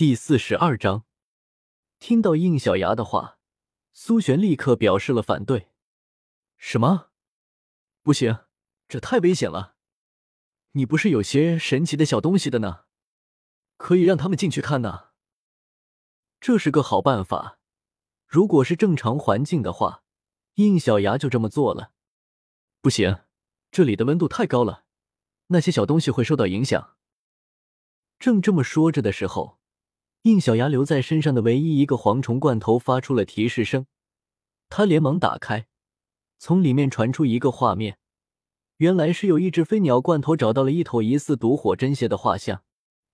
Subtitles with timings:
[0.00, 1.04] 第四十二章，
[1.98, 3.38] 听到应小牙的话，
[3.92, 5.68] 苏璇立刻表示了反对。
[6.56, 7.10] 什么？
[8.00, 8.38] 不行，
[8.88, 9.76] 这太危险了。
[10.70, 12.84] 你不是有些神奇的小东西的呢？
[13.76, 15.08] 可以让他们进去看呢。
[16.40, 17.58] 这是个好办法。
[18.26, 20.04] 如果是正常环境的话，
[20.54, 21.92] 应小牙就这么做了。
[22.80, 23.18] 不行，
[23.70, 24.86] 这里的温度太高了，
[25.48, 26.96] 那些小东西会受到影响。
[28.18, 29.59] 正这么说着的时候，
[30.22, 33.86] 应小牙留在身上的唯一一个蝗虫罐头发出了提示声，
[34.68, 35.66] 他连忙打开，
[36.38, 37.98] 从里面传出一个画面，
[38.76, 42.62] 原来是有一只飞鸟罐头找到了一头疑似毒火真蝎的画像。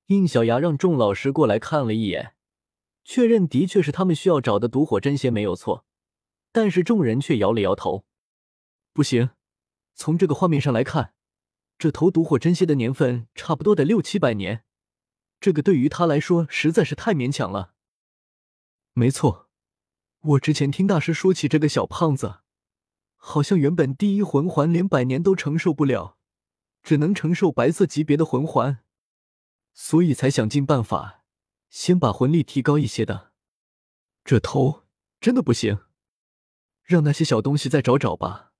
[0.07, 2.35] 应小牙让众老师过来看了一眼。
[3.05, 5.85] 确认的确是他们需要找的毒火真蝎没有错，
[6.51, 8.05] 但是众人却摇了摇头，
[8.93, 9.31] 不行。
[9.95, 11.15] 从这个画面上来看，
[11.79, 14.65] 这头毒火真蝎的年份差不多得六七百年，
[15.41, 17.75] 这个对于他来说实在是太勉强了。
[18.95, 19.49] 没错，
[20.21, 22.41] 我之前听大师说起这个小胖子，
[23.17, 26.17] 好像原本第一魂环连百年都承受不了，
[26.83, 28.79] 只能承受白色级别的魂环，
[29.75, 31.25] 所以才想尽办法。
[31.69, 33.33] 先把魂力提高一些的，
[34.25, 34.85] 这头
[35.21, 35.81] 真的不行，
[36.85, 38.53] 让那些小东西再找找吧。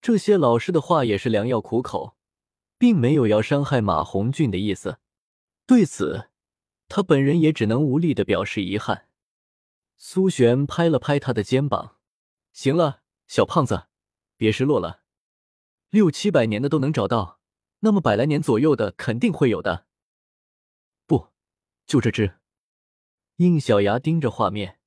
[0.00, 2.16] 这些老师的话也是良药苦口，
[2.78, 4.98] 并没有要伤害马红俊的意思。
[5.70, 6.28] 对此，
[6.88, 9.06] 他本人也只能无力的表示遗憾。
[9.96, 11.96] 苏璇拍了拍他的肩膀
[12.52, 13.86] ：“行了，小胖子，
[14.36, 15.04] 别失落了。
[15.90, 17.38] 六七百年的都能找到，
[17.78, 19.86] 那么百来年左右的肯定会有的。”
[21.06, 21.28] 不
[21.86, 22.40] 就这只，
[23.36, 24.80] 应小牙盯着画面，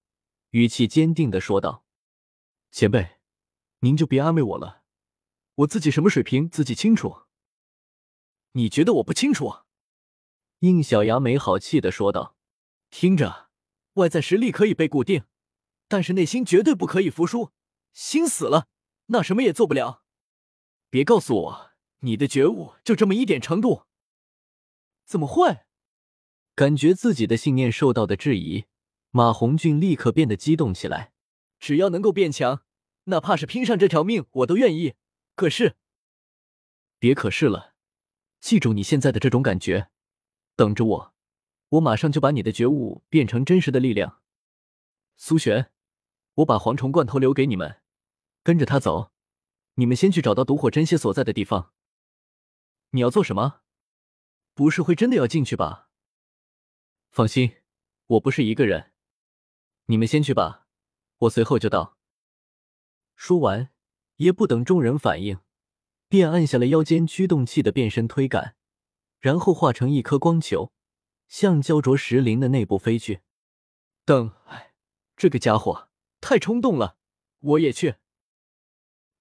[0.49, 1.85] 语气坚定的说道
[2.71, 3.19] ：“前辈，
[3.79, 4.83] 您就别安慰我了，
[5.55, 7.21] 我自己什么水平自己清楚。
[8.51, 9.59] 你觉得我不清楚？”
[10.63, 12.37] 应小牙没好气的说道
[12.89, 13.49] ：“听着，
[13.95, 15.25] 外在实力可以被固定，
[15.89, 17.51] 但是内心绝对不可以服输。
[17.91, 18.69] 心死了，
[19.07, 20.03] 那什么也做不了。
[20.89, 23.83] 别告诉我你的觉悟就这么一点程度，
[25.03, 25.65] 怎么会？”
[26.55, 28.63] 感觉自己的信念受到的质疑，
[29.11, 31.11] 马红俊立刻变得激动起来。
[31.59, 32.63] 只要能够变强，
[33.05, 34.93] 哪怕是拼上这条命，我都愿意。
[35.35, 35.75] 可是，
[36.99, 37.73] 别可是了，
[38.39, 39.89] 记住你现在的这种感觉，
[40.55, 41.13] 等着我，
[41.69, 44.21] 我马上就把你的觉悟变成真实的力量。
[45.17, 45.71] 苏璇，
[46.35, 47.81] 我把蝗虫罐头留给你们，
[48.43, 49.11] 跟着他走，
[49.75, 51.71] 你们先去找到毒火真蝎所在的地方。
[52.91, 53.61] 你要做什么？
[54.53, 55.89] 不是会真的要进去吧？
[57.09, 57.57] 放心，
[58.05, 58.91] 我不是一个人，
[59.85, 60.67] 你们先去吧，
[61.17, 61.97] 我随后就到。
[63.15, 63.69] 说完，
[64.17, 65.39] 也不等众人反应，
[66.07, 68.55] 便按下了腰间驱动器的变身推杆，
[69.23, 70.73] 然后化成一颗光球，
[71.29, 73.21] 向焦灼石林的内部飞去。
[74.03, 74.33] 等，
[75.15, 75.87] 这个家伙
[76.19, 76.97] 太冲动了，
[77.39, 77.95] 我也去。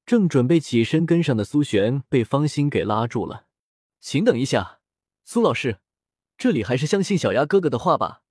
[0.04, 3.46] 正准备起身跟上的苏璇被方心给拉住了，
[4.00, 4.80] 请等一下，
[5.22, 5.78] 苏老师。
[6.36, 8.24] 这里还是相信小鸭哥哥的话吧。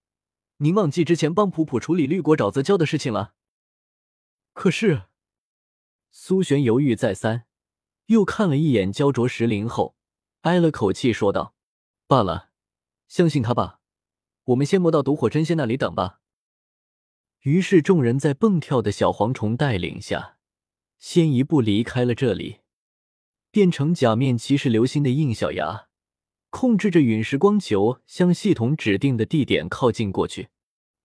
[0.57, 3.33] 您忘记之前帮普普处理绿果沼泽礁的事情了？
[4.51, 5.03] 可是，
[6.11, 7.45] 苏璇犹豫再三，
[8.07, 9.95] 又看了一眼焦灼石林后，
[10.41, 11.55] 挨了口气说道
[12.11, 12.49] ：“罢了，
[13.07, 13.79] 相信他吧。
[14.43, 16.19] 我们先摸到毒火真仙那里等吧。”
[17.43, 20.35] 于是众人在蹦跳的小蝗虫带领下，
[20.99, 22.59] 先一步离开了这里。
[23.49, 25.87] 变成假面骑士流星的应小牙。
[26.49, 30.49] 控制着陨石光球向系统指定的地点靠近过去，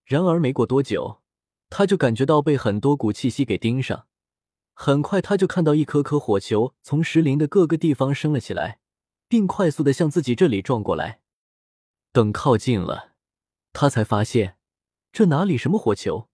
[0.04, 1.22] 然而没过多久，
[1.70, 4.08] 他就感觉到被很多股气息给盯上。
[4.72, 8.80] 很快，他就看到一颗颗火球从石林的各个地方升了起来，
[9.28, 11.20] 并快速的向自己这里撞过来。
[12.12, 13.14] 等靠近了，
[13.72, 14.56] 他才发现
[15.12, 16.28] 这哪里什么火球，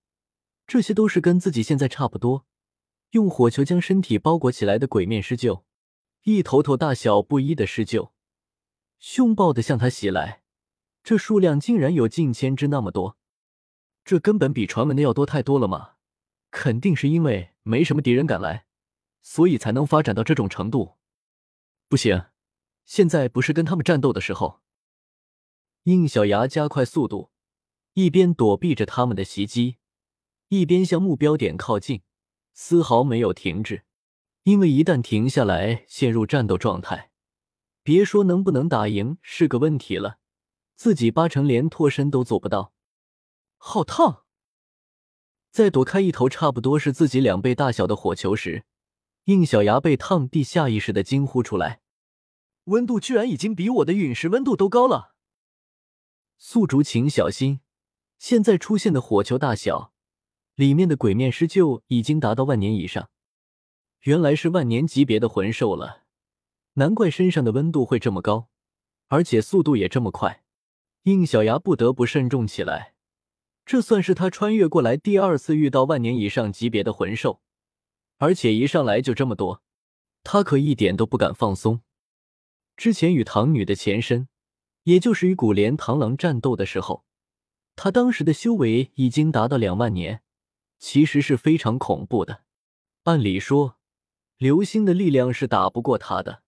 [0.67, 2.47] 这些都是跟自己现在差不多，
[3.11, 5.63] 用火球将身体包裹起来的鬼面狮鹫，
[6.23, 8.11] 一头头大小不一的狮鹫。
[8.99, 10.43] 凶暴的向他袭来，
[11.03, 13.17] 这数量竟然有近千只那么多，
[14.05, 15.95] 这根本比传闻的要多太多了嘛！
[16.53, 18.67] 肯定是因为没什么敌人敢来，
[19.23, 20.99] 所以才能发展到这种程度。
[21.89, 22.27] 不行，
[22.85, 24.61] 现在不是跟他们战斗的时候。
[25.85, 27.31] 应小牙加快速度，
[27.95, 29.79] 一边躲避着他们的袭击，
[30.49, 32.03] 一边向目标点靠近，
[32.53, 33.83] 丝毫没有停滞，
[34.45, 37.11] 因为一旦停下来，陷入战斗状态。
[37.83, 40.19] 别说能不能打赢是个问题了，
[40.77, 42.73] 自己八成连脱身都做不到。
[43.57, 44.23] 好烫！
[45.51, 48.65] 在躲开一头差不多是自己两倍大小的火球时，
[49.25, 51.81] 应小牙被烫地，下意识的惊呼出来
[52.65, 55.15] ：“温度居然已经比我的陨石温度都高了！”
[56.39, 57.61] 宿主，请小心，
[58.19, 59.93] 现在出现的火球大小，
[60.55, 63.11] 里面的鬼面狮鹫已经达到万年以上。
[64.01, 66.03] 原来是万年级别的魂兽了，
[66.75, 68.49] 难怪身上的温度会这么高，
[69.07, 70.43] 而且速度也这么快。
[71.05, 72.95] 应小牙不得不慎重起来，
[73.65, 77.41] 这算是他穿越过来第二次遇到万年以上级别的魂兽，
[78.19, 79.63] 而且一上来就这么多，
[80.25, 81.83] 他可一点都不敢放松。
[82.77, 84.29] 之前与唐女的前身。
[84.85, 87.05] 也就是与古莲螳螂战斗的时候，
[87.77, 90.23] 他当时的修为已经达到两万年，
[90.81, 92.43] 其实是非常恐怖的。
[93.05, 93.77] 按理说，
[94.39, 96.43] 流星的力量是打不过他的，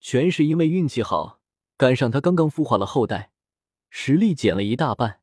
[0.00, 1.40] 全是因为运气好，
[1.76, 3.32] 赶上他刚刚孵化了后代，
[3.90, 5.20] 实力减了一大半，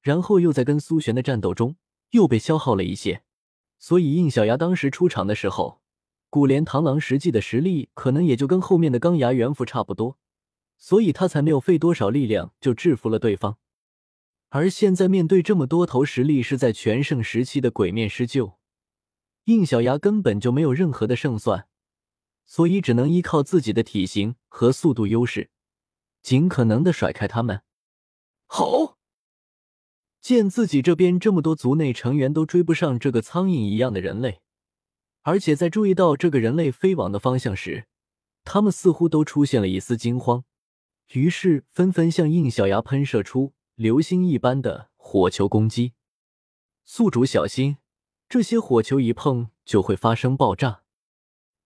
[0.00, 1.76] 然后又在跟苏璇的战斗中
[2.12, 3.22] 又被消耗了一些，
[3.78, 5.82] 所以应小牙当时出场的时候，
[6.36, 10.18] 古莲螳螂实际的实力可能也就跟后面的钢牙猿蝠差不多。
[10.76, 13.56] 所以他才没有费多少力量就制服了对方，
[14.50, 18.56] 而现在面对这么多头实力是在全盛时期的鬼面狮鹫，
[19.44, 21.68] 应小牙根本就没有任何的胜算，
[22.44, 25.48] 所以只能依靠自己的体型和速度优势，
[26.20, 27.62] 尽可能的甩开他们。
[28.46, 28.98] 好，
[30.20, 34.42] 见自己这边这么多族内成员都追不上这个苍蝇一样的人类，
[35.26, 37.88] 而且在注意到这个人类飞往的方向时，
[38.44, 40.44] 他们似乎都出现了一丝惊慌。
[41.14, 45.94] 于是纷纷向应小牙喷射出流星一般的火球攻击。
[46.84, 47.78] 宿主小心，
[48.28, 50.84] 这些火球一碰就会发生爆炸。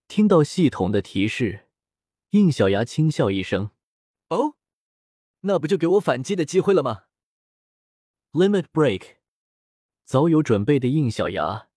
[0.07, 1.67] 听到系统的提示，
[2.31, 3.69] 应小牙轻笑一声
[4.29, 4.55] ：“哦，
[5.41, 7.03] 那不就给我反击的机会了吗
[8.31, 9.17] ？”Limit Break，
[10.03, 11.67] 早有准备的应小牙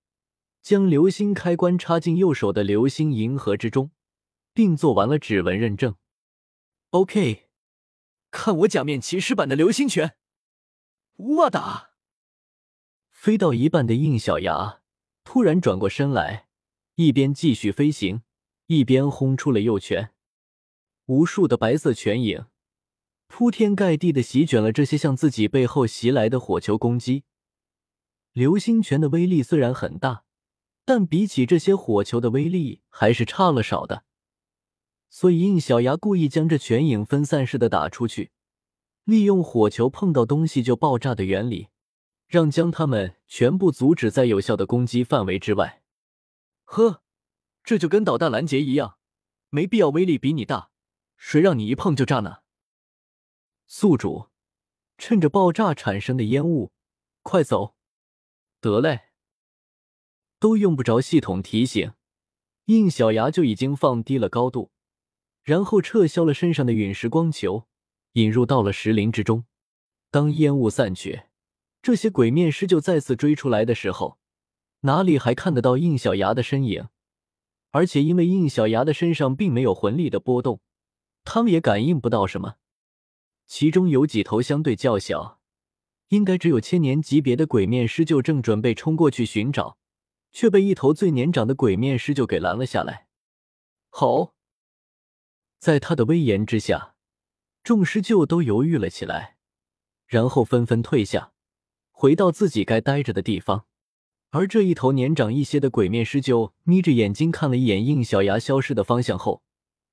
[0.64, 3.90] 将流星开关插进右手的流星银河之中，
[4.55, 5.94] 并做完了指纹认证。
[6.88, 7.50] OK。
[8.31, 10.16] 看我假面骑士版的流星拳！
[11.37, 11.90] 哇哒！
[13.11, 14.81] 飞到一半的应小牙
[15.22, 16.49] 突然转过身来，
[16.94, 18.22] 一边继续飞行，
[18.66, 20.14] 一边轰出了右拳。
[21.05, 22.46] 无数的白色拳影
[23.28, 27.25] 铺天盖地的席卷了这些向自己背后袭来的火球攻击。
[28.32, 30.25] 流星拳的威力虽然很大，
[30.85, 34.05] 但比起这些火球的威力还是差了少的。
[35.09, 38.33] 所以，应小牙故意将这拳影分散式的打出去，
[39.05, 41.69] 利用火球碰到东西就爆炸的原理，
[42.27, 45.83] 让将他们全部阻止在有效的攻击范围之外。
[46.65, 47.03] 呵，
[47.63, 48.99] 这就跟导弹拦截一样，
[49.51, 50.71] 没必要威力比你大，
[51.17, 52.39] 谁让你一碰就炸呢？
[53.67, 54.29] 宿主，
[54.99, 56.73] 趁着爆炸产生的烟雾，
[57.23, 57.77] 快走！
[58.61, 59.03] 得嘞，
[60.44, 61.93] 都用不着系统提醒，
[62.67, 64.73] 应小牙就已经放低了高度。
[65.43, 67.67] 然后撤销了身上的陨石光球，
[68.12, 69.46] 引入到了石林之中。
[70.11, 71.23] 当烟雾散去，
[71.81, 74.19] 这些鬼面狮就再次追出来的时候，
[74.81, 76.88] 哪里还看得到应小牙的身影？
[77.70, 80.61] 而且因为应小牙的身上并没有魂力的波动，
[81.25, 82.56] 他们也感应不到什么。
[83.47, 85.40] 其中有几头相对较小，
[86.08, 89.79] 应该只有千年级别的鬼面狮，就正准备冲过去寻找，
[90.35, 93.07] 却被一头最年长的鬼面狮就给拦了下来。
[93.89, 94.35] 好。
[95.59, 96.97] 在他的威严之下，
[97.63, 99.37] 众狮鹫都犹豫了起来，
[100.07, 101.33] 然后纷纷退下，
[101.91, 103.64] 回到自己该待着的地方。
[104.31, 109.43] 而这一头年长一些的鬼面狮鹫眯着眼睛看了一眼应小牙消失的方向后，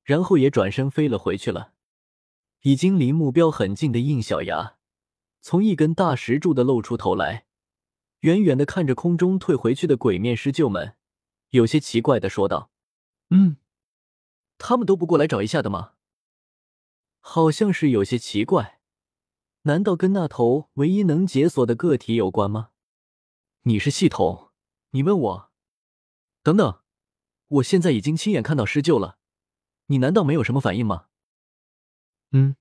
[0.04, 1.72] 然后也转身飞了回去了。
[2.64, 4.76] 已经离目标很近的应小牙，
[5.40, 7.46] 从一根大石柱的露出头来，
[8.22, 10.96] 远远的看着空中退回去的鬼面狮鹫们，
[11.50, 12.72] 有些奇怪的说道
[13.30, 13.58] ：“嗯。”
[14.64, 15.94] 他们都不过来找一下的吗？
[17.20, 18.80] 好像是有些奇怪，
[19.64, 22.70] 难道跟那头唯一能解锁的个体有关吗？
[23.64, 24.52] 你是系统，
[24.92, 25.52] 你问我？
[26.44, 26.82] 等等，
[27.48, 29.18] 我现在已经亲眼看到狮鹫了，
[29.88, 31.08] 你难道没有什么反应吗？
[32.32, 32.56] 嗯，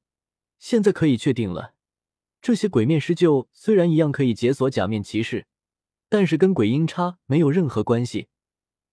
[0.59, 1.75] 现在可以确定了，
[2.41, 5.47] 这些鬼面狮鹫虽然一样可以解锁假面骑士，
[6.11, 8.29] 但是跟鬼阴差没有任何关系，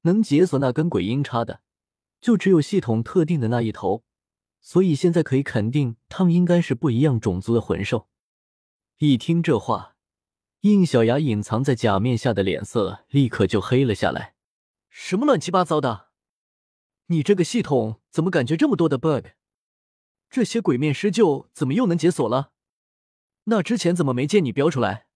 [0.04, 1.62] 能解锁那根鬼阴差的。
[2.22, 4.04] 就只有系统特定的那一头，
[4.62, 8.08] 所以现在可以肯定，他们应该是不一样种族的魂兽。
[9.00, 9.96] 一听这话，
[10.62, 14.36] 应小牙隐藏在假面下的脸色立刻就黑了下来。
[14.90, 16.08] 什么乱七八糟的？
[17.08, 19.28] 你这个系统怎么感觉这么多的 bug？
[20.30, 22.52] 这些鬼面狮鹫怎么又能解锁了？
[23.46, 25.07] 那之前怎么没见你标出来？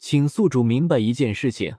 [0.00, 1.76] 请宿主明白一件事情：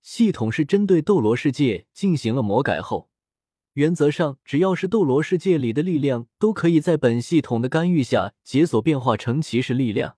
[0.00, 3.10] 系统是针对斗罗世界进行了魔改后。
[3.72, 10.16] 原则上，只要是斗罗世界里的力量，都可以在本系统的干预下解锁变化成骑士力量。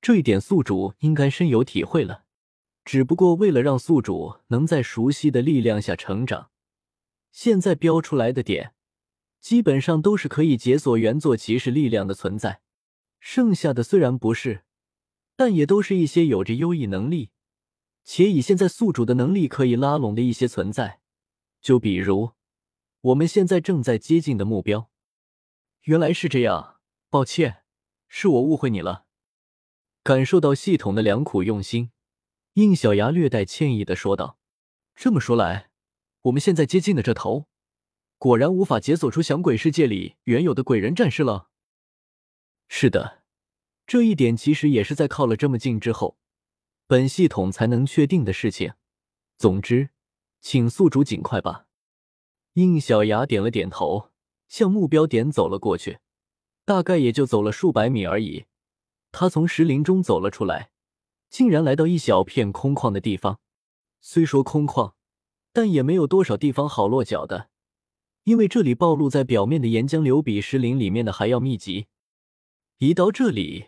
[0.00, 2.24] 这一点宿主应该深有体会了。
[2.84, 6.50] 只不过为了让宿主能在熟悉的力量下成长，
[7.30, 8.74] 现在标出来的点，
[9.40, 12.60] 基本上都是可以解锁原作骑士力量的存在。
[13.20, 14.64] 剩下的虽然不是，
[15.36, 17.30] 但也都是一些有着优异能力，
[18.04, 21.00] 且以现在宿主的能力可以拉拢的一些存在。
[21.60, 22.32] 就比如。
[23.06, 24.88] 我们现在正在接近的目标，
[25.80, 26.76] 原来是这样，
[27.10, 27.64] 抱歉，
[28.06, 29.06] 是我误会你了。
[30.04, 31.90] 感受到系统的良苦用心，
[32.52, 34.38] 应小牙略带歉意的说道
[34.94, 35.70] ：“这么说来，
[36.20, 37.48] 我们现在接近的这头，
[38.18, 41.50] 果然无法解锁出响鬼世界里原有的鬼人战士了。”
[42.68, 43.21] 是的，
[43.92, 46.16] 这一点其实也是在靠了这么近之后，
[46.86, 48.72] 本系统才能确定的事情。
[49.36, 49.90] 总之，
[50.40, 51.66] 请宿主尽快吧。
[52.54, 54.08] 应小牙点了点头，
[54.48, 55.98] 向目标点走了过去。
[56.64, 58.46] 大概也就走了数百米而已，
[59.10, 60.70] 他从石林中走了出来，
[61.28, 63.40] 竟然来到一小片空旷的地方。
[64.00, 64.94] 虽说空旷，
[65.52, 67.50] 但也没有多少地方好落脚的，
[68.24, 71.88] 因为这里暴露在表面的岩浆流比石林里面的还要密集。
[72.78, 73.66] 一到这里，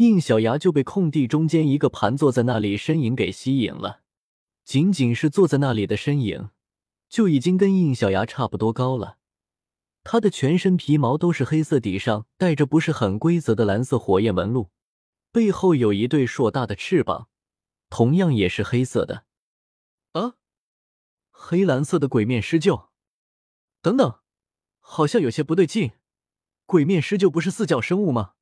[0.00, 4.00] 应小牙就被空地中间一个盘坐在那里身影给吸引了。
[4.64, 6.48] 仅仅是坐在那里的身影。
[7.10, 9.18] 就已经跟应小牙差不多高了，
[10.04, 14.70] 他的全身皮毛都是黑色，底上带着不是很规则的蓝色火焰纹路，
[15.32, 17.28] 背后有一对硕大的翅膀，
[17.88, 19.24] 同样也是黑色的。
[20.12, 20.36] 啊，
[21.32, 22.90] 黑蓝色的鬼面狮鹫，
[23.82, 24.20] 等等，
[24.78, 25.90] 好像有些不对劲。
[26.64, 28.34] 鬼面狮鹫不是四角生物吗？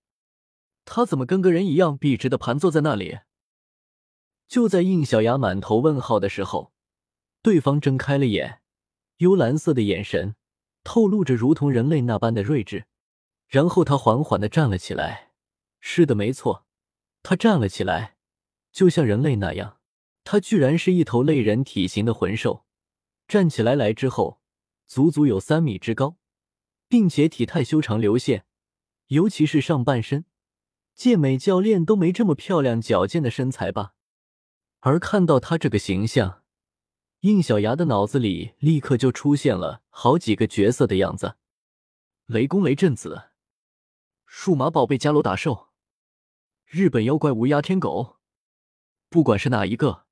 [0.90, 3.18] 他怎么跟个人一样笔直的盘坐在那里？
[4.48, 6.72] 就在应小牙满头问号的时候。
[7.42, 8.62] 对方睁开了眼，
[9.18, 10.34] 幽蓝色的眼神
[10.82, 12.86] 透露着如同人类那般的睿智。
[13.46, 15.30] 然后他缓缓的站了起来。
[15.78, 16.64] 是的，没错，
[17.22, 18.16] 他站了起来，
[18.72, 19.78] 就像人类那样。
[20.24, 22.64] 他居然是一头类人体型的魂兽，
[23.28, 24.40] 站起来来之后，
[24.86, 26.16] 足足有三米之高，
[26.88, 28.46] 并且体态修长流线，
[29.08, 30.24] 尤其是上半身，
[30.98, 33.94] 健美教练都没这么漂亮矫健的身材吧？
[34.80, 36.42] 而看到他这个形象。
[37.20, 41.36] 应小牙的脑子里立刻就出现了好几个角色的样子：
[42.26, 43.30] 雷公雷震子、
[44.26, 45.68] 数码宝贝伽罗打兽、
[46.66, 48.16] 日本妖怪无鸦天狗。
[49.08, 50.04] 不管是哪一个，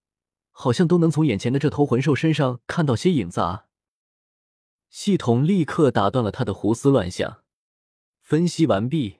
[0.52, 3.66] 好像都能从眼前的这头魂兽身上看到些影子啊！
[4.88, 7.42] 系统立刻打断了他的胡思乱想。
[8.20, 9.18] 分析完毕，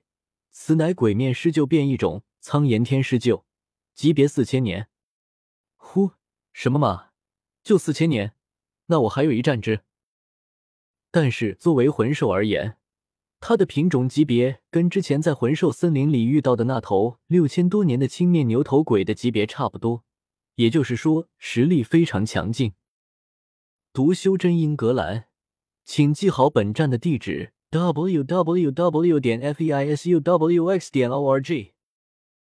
[0.58, 3.44] 此乃鬼面狮鹫变异种苍炎天狮鹫，
[3.94, 4.88] 级别四千年。
[5.76, 6.12] 呼，
[6.54, 7.10] 什么嘛！
[7.62, 8.34] 就四千年，
[8.86, 9.82] 那我还有一战之。
[11.10, 12.78] 但是作为魂兽而言，
[13.38, 20.04] 它的品种级别跟之前在魂兽森林里遇到的那头六千多年的青面牛头鬼的级别差不多，
[20.54, 22.72] 也就是说实力非常强劲。
[23.92, 25.28] 读修真英格兰，
[25.84, 29.20] 请记好本站的地址：w w w.
[29.20, 30.90] 点 f e i s u w x.
[30.90, 31.75] 点 o r g。